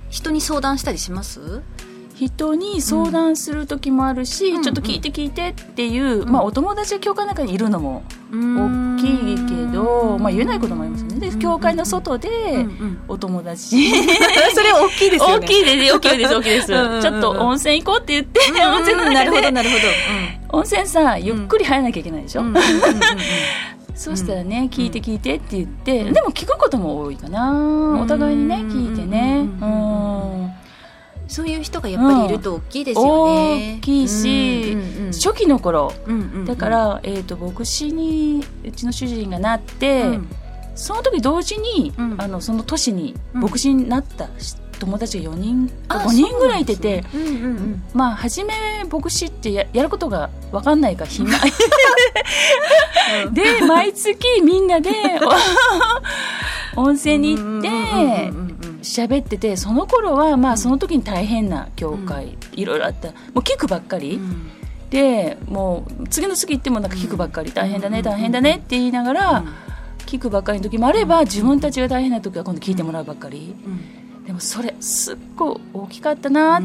[0.09, 1.61] 人に相談したりします？
[2.17, 4.63] 人に相談する時もあるし、うん。
[4.63, 6.29] ちょっと聞いて聞いてっていう、うん。
[6.29, 11.29] まあ、お友達が教会の中にいるのも大きいけど、まあ、言えないこともありますよね。
[11.29, 12.29] で教会の外で
[13.07, 13.91] お友達、
[14.53, 15.45] それ大きいですよね。
[15.45, 15.93] 大きいです。
[15.93, 16.35] 大きいです。
[16.35, 16.73] 大きいです。
[16.73, 17.01] うんうんうん。
[17.01, 19.75] ちょっと温泉行こうって言って、温泉のなるほ中でどなるほ
[20.51, 22.47] ど、温泉さゆっくり入らなきゃいけないでしょ、うん。
[22.47, 22.63] うんうんうん
[23.97, 29.47] そうしたらね、聞いて聞いてって言って、でも聞くことも多いかな、お互いにね聞いてね。
[29.59, 30.36] ううんん
[31.27, 35.11] そういう人がやっぱりいると大きいですよね、大きいし、うんうんうん。
[35.11, 35.93] 初期の頃。
[36.05, 36.45] うんうんうん。
[36.45, 40.29] だから、えー、と牧師にうちの主人がなって、うん。
[40.75, 42.15] その時同時に、うん。
[42.21, 43.41] あのその年にうん。
[43.41, 44.29] 牧師になった
[44.79, 47.83] 友達が4人かあ5人ぐらいいてて、うんうんうん。
[47.93, 48.53] まあ初め
[48.89, 51.29] 牧師ってややることが分かんないから暇。
[53.31, 54.91] で毎月みんなで
[56.75, 58.46] お 温泉に行って、うんうんうんうん
[58.81, 63.09] 喋っててその頃はまあその時に大変な教会、いろいろあった。
[63.09, 64.19] もう聞くばっかり、
[64.89, 67.51] でもう次の次行ってもなんか聞くばっかり。
[67.51, 69.43] 大変だね大変だねって言いながら
[70.05, 73.55] 聞くばっかりの時もあれば自分たちが大変な時は今度聞いてもらうばっかり、
[74.25, 76.59] でもそれすっごい大きかったな、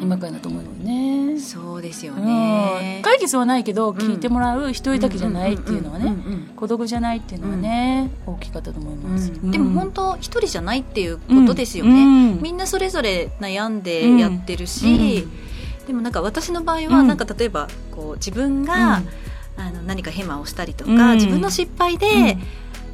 [0.00, 1.38] 今からだと思うよね。
[1.38, 2.24] そうですようん。
[2.24, 3.00] ね。
[3.02, 6.14] 解決はないけど聞いてもらう一人だけじゃないっていうのはね
[6.56, 12.42] 孤独じゃないっていうのはね大きかったと思います、でも本当一人じゃないっていうことですよね、うん。
[12.42, 15.26] みんなそれぞれ悩んでやってるし、
[15.86, 17.08] でもなんか私の場合はうん。
[17.08, 19.02] なんか例えばこう自分が、
[19.56, 21.14] あの何かヘマをしたりとか、うん。
[21.16, 22.42] 自分の失敗で、うん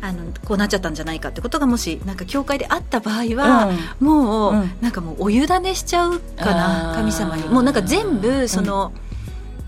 [0.00, 7.48] あのこうなっちゃったんじゃないかってことがもしなんか教会であった場合は、もう、うんなんかもうお委ねしちゃうかな神様に。
[7.48, 8.92] もうなんか全部その、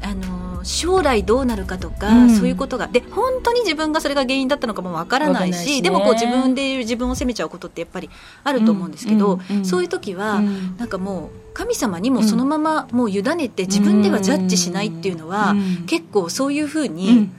[0.03, 2.31] あの将来どうなるかとか、うん。
[2.31, 2.89] そういうことが。
[2.89, 5.83] で本当に自分がそれが原因だったのかもわからないしね。
[5.83, 8.11] でもこう自分で自分を責めちゃうことってやっぱり
[8.45, 9.65] あると思うんですけど、うんうんうん。
[9.65, 10.77] そういう時は、うん。
[10.77, 15.87] なんかもう神様にもそのままもう委ねて自分ではジャッジしないっていうのは、うん。
[15.87, 17.33] 結構そういうふううに、ん。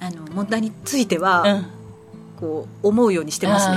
[0.00, 1.79] あの問題については、うん
[2.40, 3.76] こう思うようにしてますね。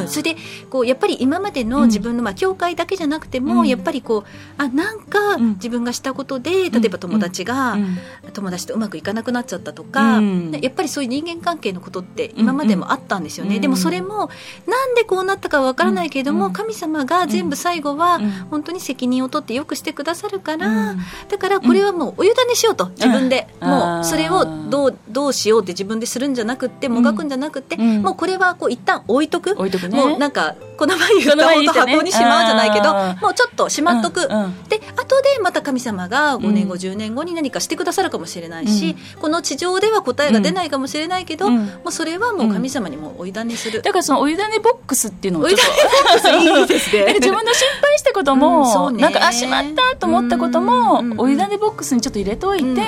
[0.00, 0.36] うん、それで
[0.70, 3.68] こうやっぱり今までの自分の、まあ、教会だけじゃなくても、うん。
[3.68, 5.48] やっぱりこうあなんかうん。
[5.54, 7.98] 自分がしたことで、例えば友達が、うん。
[8.32, 13.60] 友達とうまくいかなくなっちゃったとか、やっぱりそういう人間関係のことって今までもあったんですよね、うん。
[13.60, 14.30] でもそれも
[14.66, 16.52] なんでこうなったかわからないけれども、うん。
[16.52, 18.30] 神様が全部最後はうん。
[18.50, 20.98] 本当に責任を取ってよくしてくださるから、うん。
[21.28, 23.68] だからこれはもうお委ねしようと自分で、うん。
[23.68, 29.52] もうそれをどうどうしようって自分でするんじゃなくってもがくんじゃなくって、うんもうこれはこう一旦置いとく。
[29.52, 31.92] 置いとくねもうなんかこの前言ったこの前ほど言ったね。
[31.92, 41.66] 箱にしまうじゃないけどあーもうちょっとしまっとく、うんうんで後でまた神様が5年後、うん10年後に何かしてくださるかもしれないし、この地上では答えが出ないかもしれないけど、うん。
[41.66, 47.14] もうそれはもう神様にもうお委ねする、だからそのお委ねボックスっていうのもちょっとねいいですね。
[47.18, 49.02] 自分の失敗したことも、うね。
[49.02, 52.82] なんかあしまったと思ったことも、うんお委ねボックスにちょっと入れといて、うんうん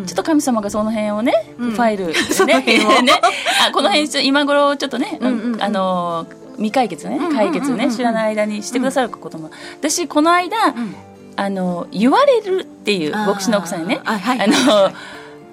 [0.00, 0.06] うん。
[0.06, 1.70] ちょっと神様がその辺をね、うん。
[1.72, 2.88] ファイルでその辺を。
[2.88, 3.20] ねね
[3.66, 5.62] あこの辺今頃ちょっとね、うんうんうん。
[5.62, 10.94] あの未解決ね解決ね、知らない間にしてくださることも、私この間、ん。
[11.34, 14.92] あの言われるっていう牧師の奥さんにねあの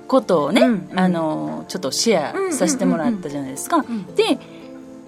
[0.08, 0.62] ことをね、
[0.96, 3.82] あのちょっとシェアさせてもらったじゃないですか。
[3.82, 4.38] んで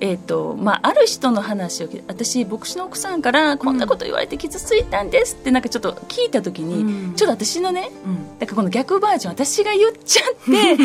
[0.03, 7.13] えーとまあ、ある人の話を私牧師の奥さんからこんなこと言われて傷ついたんですってなんかちょっと聞いた時に、うん。
[7.15, 8.15] ちょっと私のねうん。
[8.39, 10.77] なんかこの逆バージョン私が言っちゃって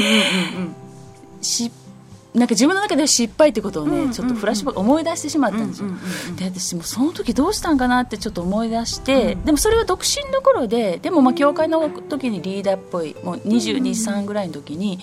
[1.40, 1.70] し
[2.36, 5.88] なんか自分の中では失敗ってことをね、ちょっとフラッシュバック思い出してしまったんですよ。
[6.36, 14.98] で私もその時どうしたんかなってちょっと思い出して、でもそれは独身の頃ででもまあ教会の時にリーダーっぽいもう223ぐらいの時に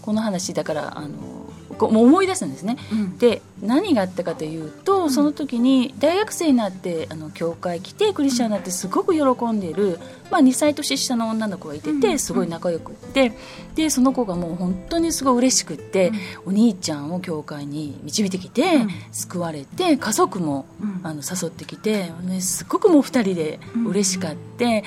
[0.00, 1.41] この話だからあの
[1.78, 2.76] こう思い出すんですね。
[2.92, 3.18] うん。
[3.18, 9.98] で何があったかというと、その時に大学生になってあの教会来てクリスチャンになってすごく喜んでいる、
[10.30, 13.32] まあ、2歳年下の女の子がいててすごい仲良くって
[13.74, 16.12] でその子がもう本当にすごい嬉しくって、
[16.44, 18.64] お兄ちゃんを教会に導いてきて、
[19.12, 20.66] 救われて家族も、
[21.02, 24.84] あの誘ってきて、ね、すっごくもう2人で嬉しかって、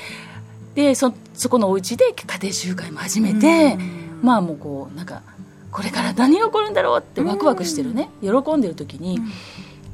[0.75, 3.77] でそそこのお家で家庭集会も始めて、
[4.21, 5.23] まあもうこうなんか
[5.75, 9.19] これから何が起こるんだろうってワクワクしてるね、喜んでる時に、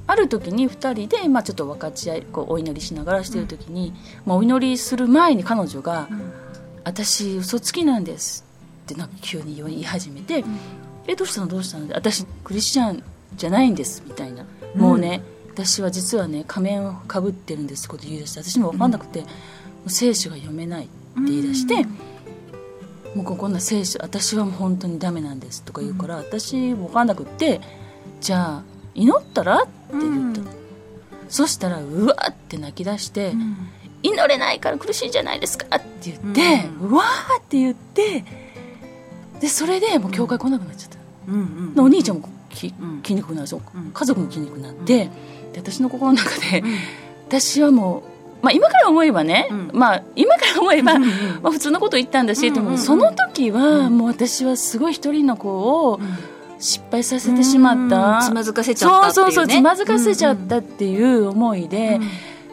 [0.06, 3.91] ある時に2人で、まあ、ちょっと分かち合いこうお祈りしながらしてる時に、
[4.24, 6.08] まあ、お祈りする前に彼女が
[6.86, 8.46] 「私嘘つきなんです」
[8.86, 10.46] ってなんか急に言い始めて
[11.08, 13.02] 「えどうしたのどうしたの?」私クリスチャン
[13.36, 19.26] じゃないんです」みたいな、もうね私は実はね仮面をかぶってるんですってこと言い出して私も分かんなくて、
[19.88, 21.88] 聖書が読めないって言い出して。
[23.15, 27.60] もうこんな聖書私はもう本当にダメなんですとか言うから、私分かんなくって
[28.21, 28.63] じゃあ
[28.95, 29.63] 祈ったら？
[29.63, 30.41] って言った。
[30.41, 30.47] の、
[31.30, 33.34] そしたらうわーって泣き出して、
[34.04, 38.24] 祈れないから苦しいんじゃないですかって言って、うわーって言って
[39.39, 40.97] でそれでもう教会来なくなっちゃった、
[41.32, 41.74] うん。
[41.78, 43.02] お兄ちゃんもきん。
[43.02, 43.47] 気にくくなる。
[43.47, 43.62] しん。
[43.93, 46.63] 家族も気にくくなって、で私の心の中で、
[47.28, 48.11] 私はもう、
[48.41, 49.69] まあ、今から思えばね、うん。
[49.73, 51.08] まあ、今から思えば、ま
[51.43, 55.49] あ、普通のこと言ったんだし、でもその時はもう私はすごい一人の子
[55.89, 55.99] を
[56.60, 58.21] 失敗させてしまった、うん。
[58.21, 59.13] つまずかせちゃったっていうね。
[59.13, 61.99] そうそうそうつまずかせちゃったっていう思いで、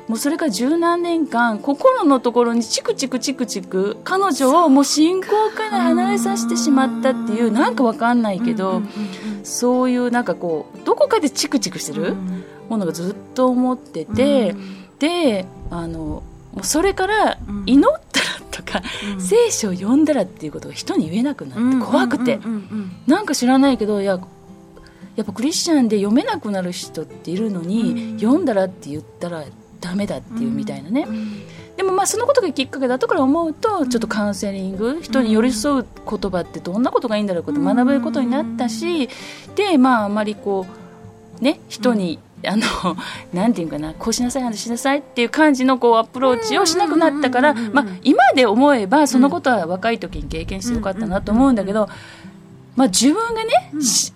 [0.09, 8.81] もうそれから十何年間心のところにチクチクチクチク彼女をもう信仰から離れさせてしまったっていうなんかわかんないけど、
[9.43, 12.15] そういうなんかこうどこかでチクチクしてる
[12.71, 14.55] ものがずっと思ってて、
[14.99, 16.23] であのも
[16.63, 18.83] うそれから祈ったらとか、
[19.19, 22.41] 聖書を読んだらっていうことが人に言えなくなって怖くて、
[23.07, 24.21] なんか知らないけどいやい
[25.17, 29.45] やっぱクリスチャンで読めなくなる人っているのに、読んだらって言ったら
[29.81, 31.07] ダメだっていうみたいなね、
[31.77, 39.09] でもまあそのことがきっかけだとから思うとちょっとカウンセリング人に寄り添う言葉ってどんなことがいいんだろうかって学べることになったし
[39.55, 40.67] でまああまりこ
[41.41, 42.97] うね人に、あの
[43.33, 51.89] なんていうかなこうしなさいああしなさいっていう感じのこうアプローチをしなくなったから、まあ、今で思えばそのことは若い時に経験してよかったなと思うんだけど、
[52.77, 54.13] まあ、自分がね、し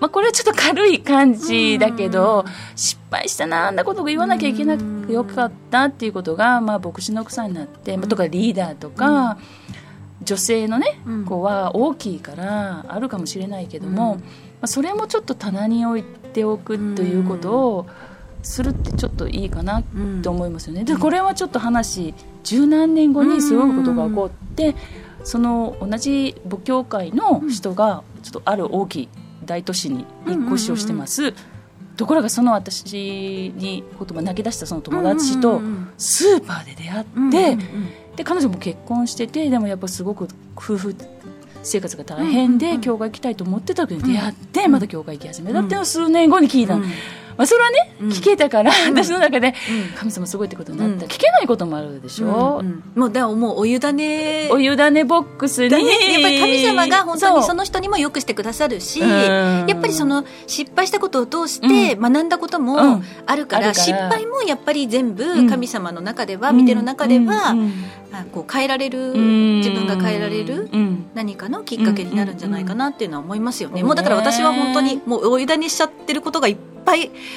[0.00, 9.38] まあ、これはちょっと軽い感じだけど、失敗したなあんなことが言わなきゃいけなくよかったっていうことが、まあ、牧師の奥さんになって、まあとかリーダーとか、
[10.24, 14.22] 女性のね、子は大きいからあるかもしれないけども、ま
[14.62, 17.86] あ、それもちょっと棚に置いておくということを
[18.42, 19.82] するってちょっといいかな
[20.22, 20.84] と思いますよね。
[20.84, 24.74] でこれはちょっと話十何年後にすごいことが起こって、
[25.24, 29.08] その同じ母教会の人がちょっとある大きい
[29.44, 31.34] 大都市に引っ越しをしてます、
[31.96, 35.60] ところがその私に言葉泣き出したその友達と
[35.98, 37.58] スーパーで出会って、
[38.16, 40.96] で彼女も結婚しててでもやっぱすごく夫婦
[41.62, 46.84] 生活が大変で教会行きたいと思ってた時に出会ってまた教会行き始めたっていうのを数年後に聞いたの、
[47.36, 49.54] まあ、それはね聞けたから私の中で
[49.96, 51.06] 神様すごいってことになった。
[51.06, 52.62] 聞けないこともあるでしょ、
[52.94, 54.48] もうだもうお委ね。
[54.50, 55.72] お委ねボックスに。
[55.72, 55.82] やっ
[56.22, 59.08] ぱり神様が本当にうその人にもよくしてくださるし、うん。
[59.66, 63.04] やっぱりその失敗したことを通して学んだことうもん。
[63.26, 65.48] あるから,、失敗もやっぱり全部ん。
[65.48, 67.60] 神様の中では、見ての中では、うん。
[67.60, 67.72] うん。
[68.12, 69.58] あこう変えられる、ん。
[69.58, 71.06] 自分が変えられる、うん。
[71.14, 73.86] 何かのきっかけになるんじゃないかなっていうのは思いますよね、うん。
[73.86, 76.71] もうだから私は本当にもうお委ねしちゃってることがいっぱい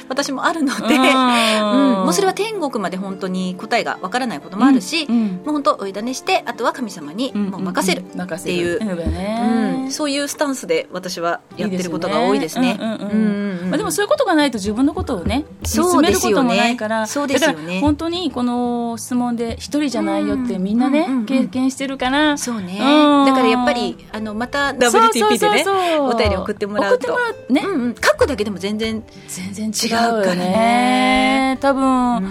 [0.10, 1.02] 私もあるので、うん。
[1.02, 2.06] うん。
[2.06, 5.16] もうそれは天国まで本当に答えがわからないこともあるし、うん。
[5.16, 5.28] うん。
[5.28, 8.04] もう本当お委ねしてあとは神様にもう任せるっ
[8.44, 8.80] ていう。
[8.80, 12.78] るだうねん、そういうスタンスで私はやってることが多いですね。
[12.78, 17.56] でもそういうことがないと自分のことをね見つめることもないからそうですよね。
[17.56, 21.26] だから本当にこの質問で一人じゃないよってみんなね、うんうんうん。
[21.26, 23.26] 経験してるからそうね、うん。
[23.26, 25.66] だからやっぱりあのまた WTP でね
[26.00, 27.06] お便り送ってもらうと。
[27.06, 29.04] 送ってもらうね、うんうん、書くだけでも全然
[29.36, 30.36] 全然違うからよね。
[30.36, 32.30] ね多分、うん。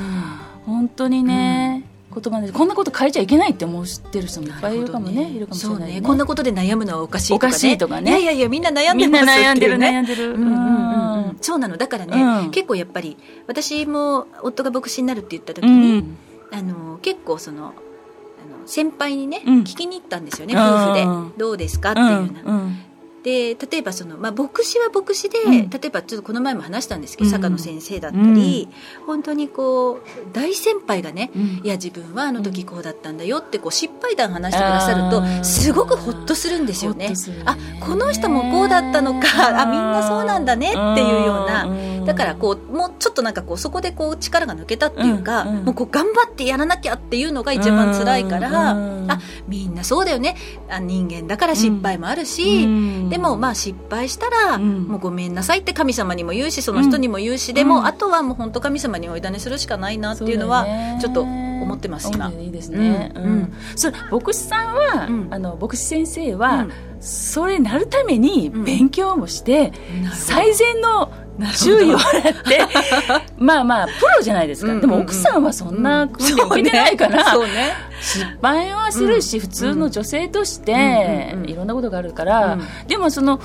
[0.64, 6.02] 本当にね、言葉でこんなこと変えちゃいけないって思ってる人もいっぱいいるかもねいるかもしれそうない、ね、ね。
[6.02, 7.50] こんなことで悩むのはおかしいとかね。
[7.50, 8.10] おかしいとかね。
[8.10, 9.98] いやいやいやみんな悩んでますな悩んでるっていうね。
[9.98, 10.52] 悩んでる、うんうんうん。
[10.52, 11.76] うんうんそうなの。
[11.76, 12.50] だからね、うん。
[12.52, 16.16] 結構やっぱり私も夫が牧師になるって言った時うに、ん。
[16.52, 17.74] あの結構その
[18.66, 19.60] 先輩にね、うん。
[19.60, 21.38] 聞きに行ったんですよねうん夫婦で。
[21.38, 22.78] どうですかっていうような、うん
[23.24, 25.70] で例えばその、まあ、牧師は牧師で、うん。
[25.70, 27.32] 例えばちょっとこの前も話したんですけど、うん。
[27.32, 28.68] 坂野先生だったり、
[29.06, 30.00] 本当にこう
[30.34, 31.42] 大先輩がね、うん。
[31.64, 37.08] いや自分はあの時こうだったんだよってこう失敗談話してくださるとすごくホッとするんですよね。
[37.08, 37.14] ね。
[37.46, 42.04] あこの人もこうだったのかあみんなそうなんだねっていうようなうん。
[42.04, 45.58] だからこうもうちょっとなんかこうそこでこう力が抜けたっていうか、うん。
[45.60, 45.64] うん。
[45.64, 49.10] もうこう頑張ってやらなきゃっていうのが一番辛いから、うん。
[49.10, 50.36] あみんなそうだよね。
[50.68, 54.82] あ人間だから失敗もあるし、うんでもまあ失敗したら、うん。
[54.88, 57.86] もうごめんなさいって神様にも言うしその人にも言うし、でも、うん。
[57.86, 60.66] あとはもう本当神様にお委ねするしかないなっていうのは
[61.00, 62.32] ちょっと思ってます今。
[62.32, 63.12] いいですね。
[63.14, 63.26] ううん。
[63.42, 63.52] ん。
[63.76, 65.28] それ牧師さんは、うん。
[65.30, 66.72] あの牧師先生は、うん
[67.04, 70.14] それになるために勉強もして、なるほど。
[70.14, 71.12] 最善の
[71.54, 72.60] 注意を払って、
[73.36, 74.72] まあまあプロじゃないですか。
[74.72, 77.74] うんでも奥さんはそんな訓練を受けてないから、そうね。
[78.00, 79.40] 失敗はするし、うん。
[79.42, 82.62] 普通の女性として、うんうんうんいろんなことがあるから、うん。
[82.88, 83.38] でもその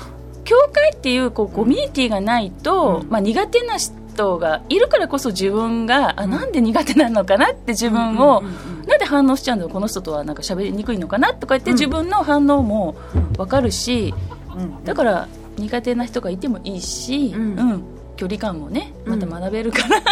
[0.44, 3.92] 教会っていうこうコミュニティがないと、まあ、苦手な人
[4.38, 8.42] がいるからこそ自分が、あなんで苦手なのかなって自分を、
[8.86, 12.96] なんで反応しちゃうんだろうこの人とはなんか喋りにくいのかなとか言って、自分の反応も
[13.36, 14.14] 分かるし、
[14.56, 14.84] うん。
[14.84, 17.58] だから苦手な人がいてもいいし、うん。
[17.58, 17.84] うん。
[18.20, 20.02] 距離感もねまた学べるから、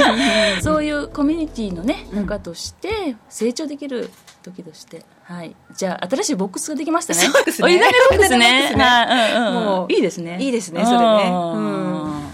[0.64, 4.08] そういうコミュニティのね中として成長できる
[4.42, 7.20] 時として、はい、じゃあ新しいボックスができましたね。
[7.20, 7.66] そうですね。
[7.66, 8.62] お湯種ボックスね。
[8.68, 8.78] クス。
[8.78, 8.84] ね。
[8.86, 10.38] はいいいですね。
[10.40, 11.04] いいですねそれね。
[11.28, 12.14] うん。
[12.14, 12.29] うん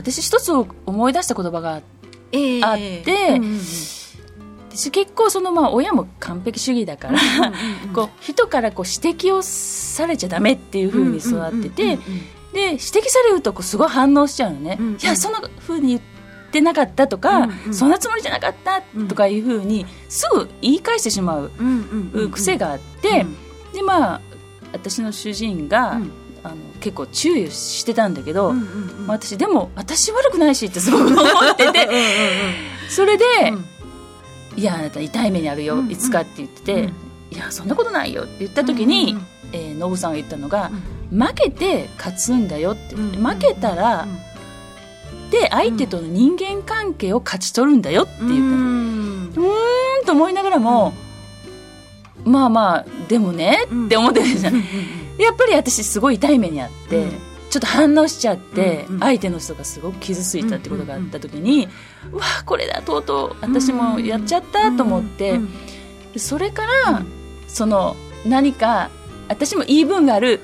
[0.00, 1.86] 私一つ思い出した言葉があって
[2.32, 2.64] ええ。
[2.64, 3.02] あって
[3.36, 3.60] うんうんうん。
[4.70, 7.18] 私結構そのまあ親も完璧主義だから
[7.92, 11.96] こう人からこう指摘をされちゃダメっていうふうに育ってて
[12.52, 16.00] で指摘されるとこうすごい反応しちゃうのね、うんうんいやそんなふうに言っ
[16.52, 23.26] てなかったとか、うんうんそんなつもりじゃなかったとかいうふうにすぐ言い返してしまううんうんうんうん癖があって、
[23.72, 24.20] でまあ
[24.72, 26.12] 私の主人が、うん
[26.42, 29.06] あの結構注意してたんだけど、うんうんうん。
[29.06, 31.88] まあ私でも私悪くないしってすごく思ってて
[32.88, 33.24] それで、
[34.56, 35.90] いやあなた痛い目にあるよ、うんうん。
[35.90, 36.92] いつかって言ってて、うん。
[37.32, 40.70] いやそんなことないよって言った時に、うんうんえーノブさんが言ったのが、
[41.10, 44.06] 負けて勝つんだよって、負けたら、
[45.32, 48.38] で相手との人間関係を勝ち取るんだよって言ったの。
[48.38, 50.92] うーんと思いながらも、
[52.24, 54.62] まあまあでもねって思ってるじゃん、
[55.18, 57.08] やっぱり私すごい痛い目にあって、
[57.50, 61.68] ちょっと反応しちゃって、相手の人がすごく傷ついたってことがあった時に、
[62.12, 65.40] うわこれだとうとう私もやっちゃったと思って、
[66.16, 67.02] それから、
[67.48, 68.90] その何か
[69.28, 70.40] 私も言い分がある、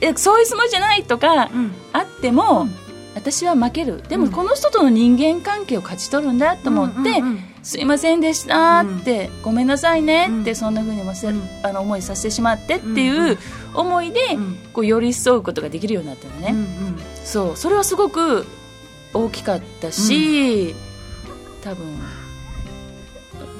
[0.00, 1.50] えそういうつもりじゃないとか、
[1.92, 2.68] あっても、
[3.14, 4.02] 私は負ける。
[4.08, 7.22] でもこの人との人間関係を勝ち取るんだと思って、
[7.64, 13.38] すいませんでしたって、ごめんなさいねって、そんなふうにもせ、あの思いさせてしまってっていう
[13.74, 14.20] 思いで、
[14.72, 16.54] こう寄り添うことができるようになったのね、
[17.24, 17.56] そう。
[17.56, 18.46] それはすごく
[19.14, 20.74] 大きかったし、
[21.62, 21.86] 多分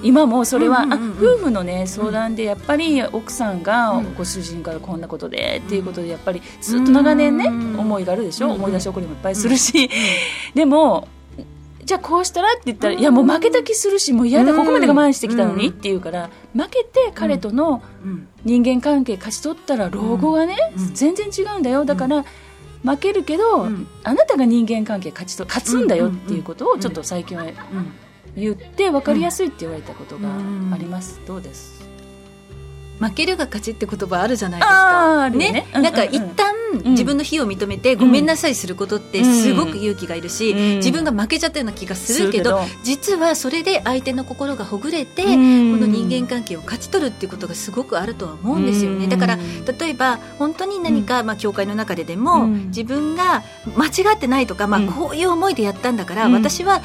[0.03, 0.87] 今もそれは、あ
[1.19, 9.89] 夫婦のね相談でやっぱり奥さんがご主人からこんなことでっていうことでやっぱりずっと長年ね、思いがあるでしょ、思い出し起こりもいっぱいするし、
[10.55, 11.09] でも
[11.85, 17.83] じゃあこうしたらって言ったら、いやもう負けた気するしもう嫌だ、ここまで我慢してきたのにって言うから負けて彼との
[18.45, 20.57] 人間関係勝ち取ったら老後がね、
[20.93, 21.85] 全然違うんだよ。
[21.85, 22.25] だから、
[22.83, 23.67] 負けるけど、
[24.03, 27.45] あなたが人間関係勝ちと勝つんだよっていうことをちょっと最近は
[28.37, 30.29] 言って分かりやすいって言われたことが
[30.73, 31.83] あります、どうです？
[33.01, 35.31] 負けるが勝ちって言葉あるじゃないですか。
[35.31, 35.53] ね。
[35.53, 35.83] ね、うん。
[35.83, 40.77] なんか一旦自分の非を認めてごめんなさいすることってすごく勇気がいるし、うん。
[40.77, 45.79] 自分が負けちゃったような気がするけど、実はそれで相手の心がほぐれて、うん。
[45.79, 49.05] この人間関係を勝ち取るっていうことがすごくあるとは思うんですよね。
[49.05, 49.11] うん。
[49.11, 52.67] だから例えば本当に何か、まあ教会の中ででも、うん。
[52.69, 53.43] 自分が
[53.77, 54.87] 間違ってないとか、まあうん。
[54.89, 56.33] こういう思いでやったんだから、うん。
[56.33, 56.83] 私は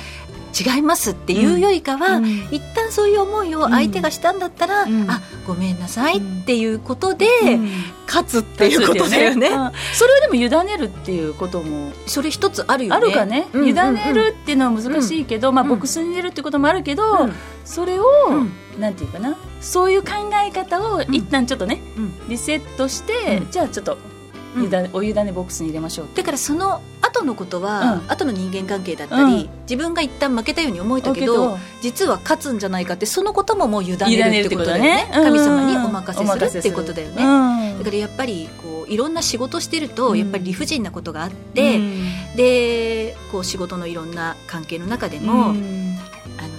[0.58, 2.26] 違いますっていうよりかは、うん。
[2.52, 5.10] 一旦そういう思いを相手がしたんだったら、うん。
[5.10, 7.70] あごめんなさいっていうことで、うん。
[8.08, 9.48] 勝つっていうことだよね。
[9.48, 9.72] うん。
[9.94, 12.96] それをでも委ねるっていうこともそれ一つあるよね。
[12.96, 13.68] あるかね、うん。
[13.68, 17.34] 委ねるっていうのは難しいけど、まあ、ボックスに入れるっていうこともあるけど、うん。
[17.66, 18.06] それを、
[18.80, 19.38] なんていうかな。
[19.62, 20.10] そういう考
[20.46, 22.14] え方を一旦ちょっとね、うん。
[22.30, 23.98] リセットして、じゃあちょっと、
[24.56, 24.90] うん。
[24.94, 26.08] お委ねボックスに入れましょう。
[26.16, 28.12] だからその後のことは、うん。
[28.12, 29.50] 後の人間関係だったり、うん。
[29.64, 35.10] 自分が一旦負けたように思えたけどど実は勝つんじゃないかってそのことももう委ねるってことだよね。
[35.14, 40.20] 神様にお任せするっていうことだよね、ねだからやっぱりこういろんな仕事してると、うん。
[40.20, 41.80] やっぱり理不尽なことがあって、
[42.36, 45.54] でこう仕事のいろんな関係の中でも、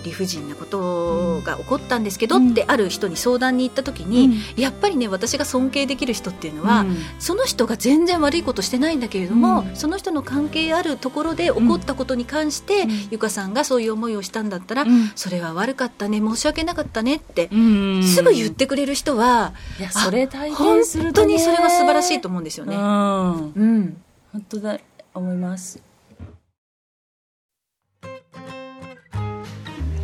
[0.02, 6.84] 理不尽なことが起こったんですけど、ってある人に相談に行った時に、やっぱりね私が尊敬できる人っていうのは、
[7.18, 22.76] その人が全然悪いことしてないんだけれども、その人の関係あるところで起こったことに関して、ゆかさんがそういう思いをしたんだったら、それは悪かったね申し訳なかったねって、すぐ言ってくれる人はいやそれ体本験すると、ね、当にそれは素晴らしいと思うんですよね。
[22.76, 24.78] うん、うん、本当だ
[25.14, 25.89] 思います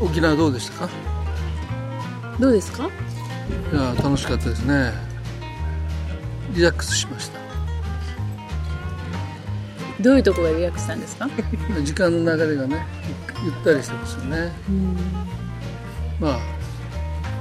[0.01, 0.93] 沖縄どうでしたか？
[2.39, 2.85] どうですか？
[2.85, 2.89] い
[3.75, 4.93] や楽しかったですね。
[6.55, 7.39] リラックスしました。
[10.01, 11.29] どういうところがリラックスしたんですか？
[11.83, 12.87] 時間の流れがね
[13.45, 14.53] ゆったりしてますよね。
[16.21, 16.39] まあ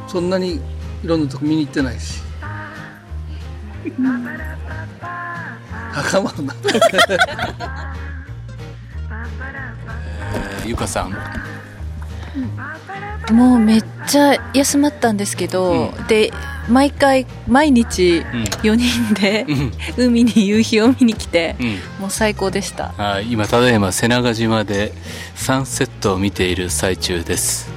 [0.07, 2.21] そんなにいろんなとこ見に行ってないし。
[5.93, 6.53] 袴をな。
[10.33, 11.15] えーゆかさん
[13.31, 16.31] もうめっちゃ休まったんですけど、で
[16.69, 18.23] 毎回毎日
[18.63, 19.45] 4人で
[19.97, 21.55] 海に夕日を見に来て、
[21.99, 22.93] もう最高でした。
[22.97, 24.91] あ今ただいま瀬長島で
[25.35, 27.69] サンセットを見ている最中です。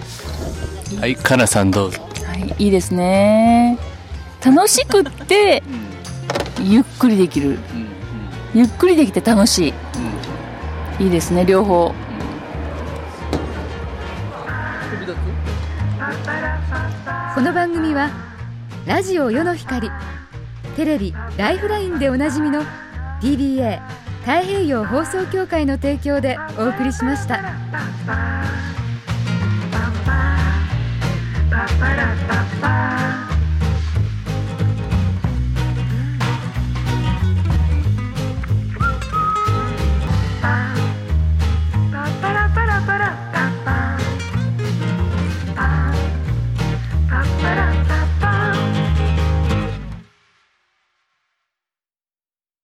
[1.00, 2.00] はいかなさんどうぞ。
[2.26, 3.78] はいいいですね。
[4.44, 5.62] 楽しくって
[6.62, 7.58] ゆっくりできる、
[8.54, 9.74] ゆっくりできて楽し
[10.98, 11.94] い、いいですね両方
[17.38, 18.10] この番組は
[18.84, 19.92] ラジオ世の光
[20.74, 22.64] テレビ「ライフライン」でおなじみの
[23.20, 23.80] DBA
[24.22, 27.38] 太平洋放送協会の提供でお送りしました。
[40.42, 40.77] Bye.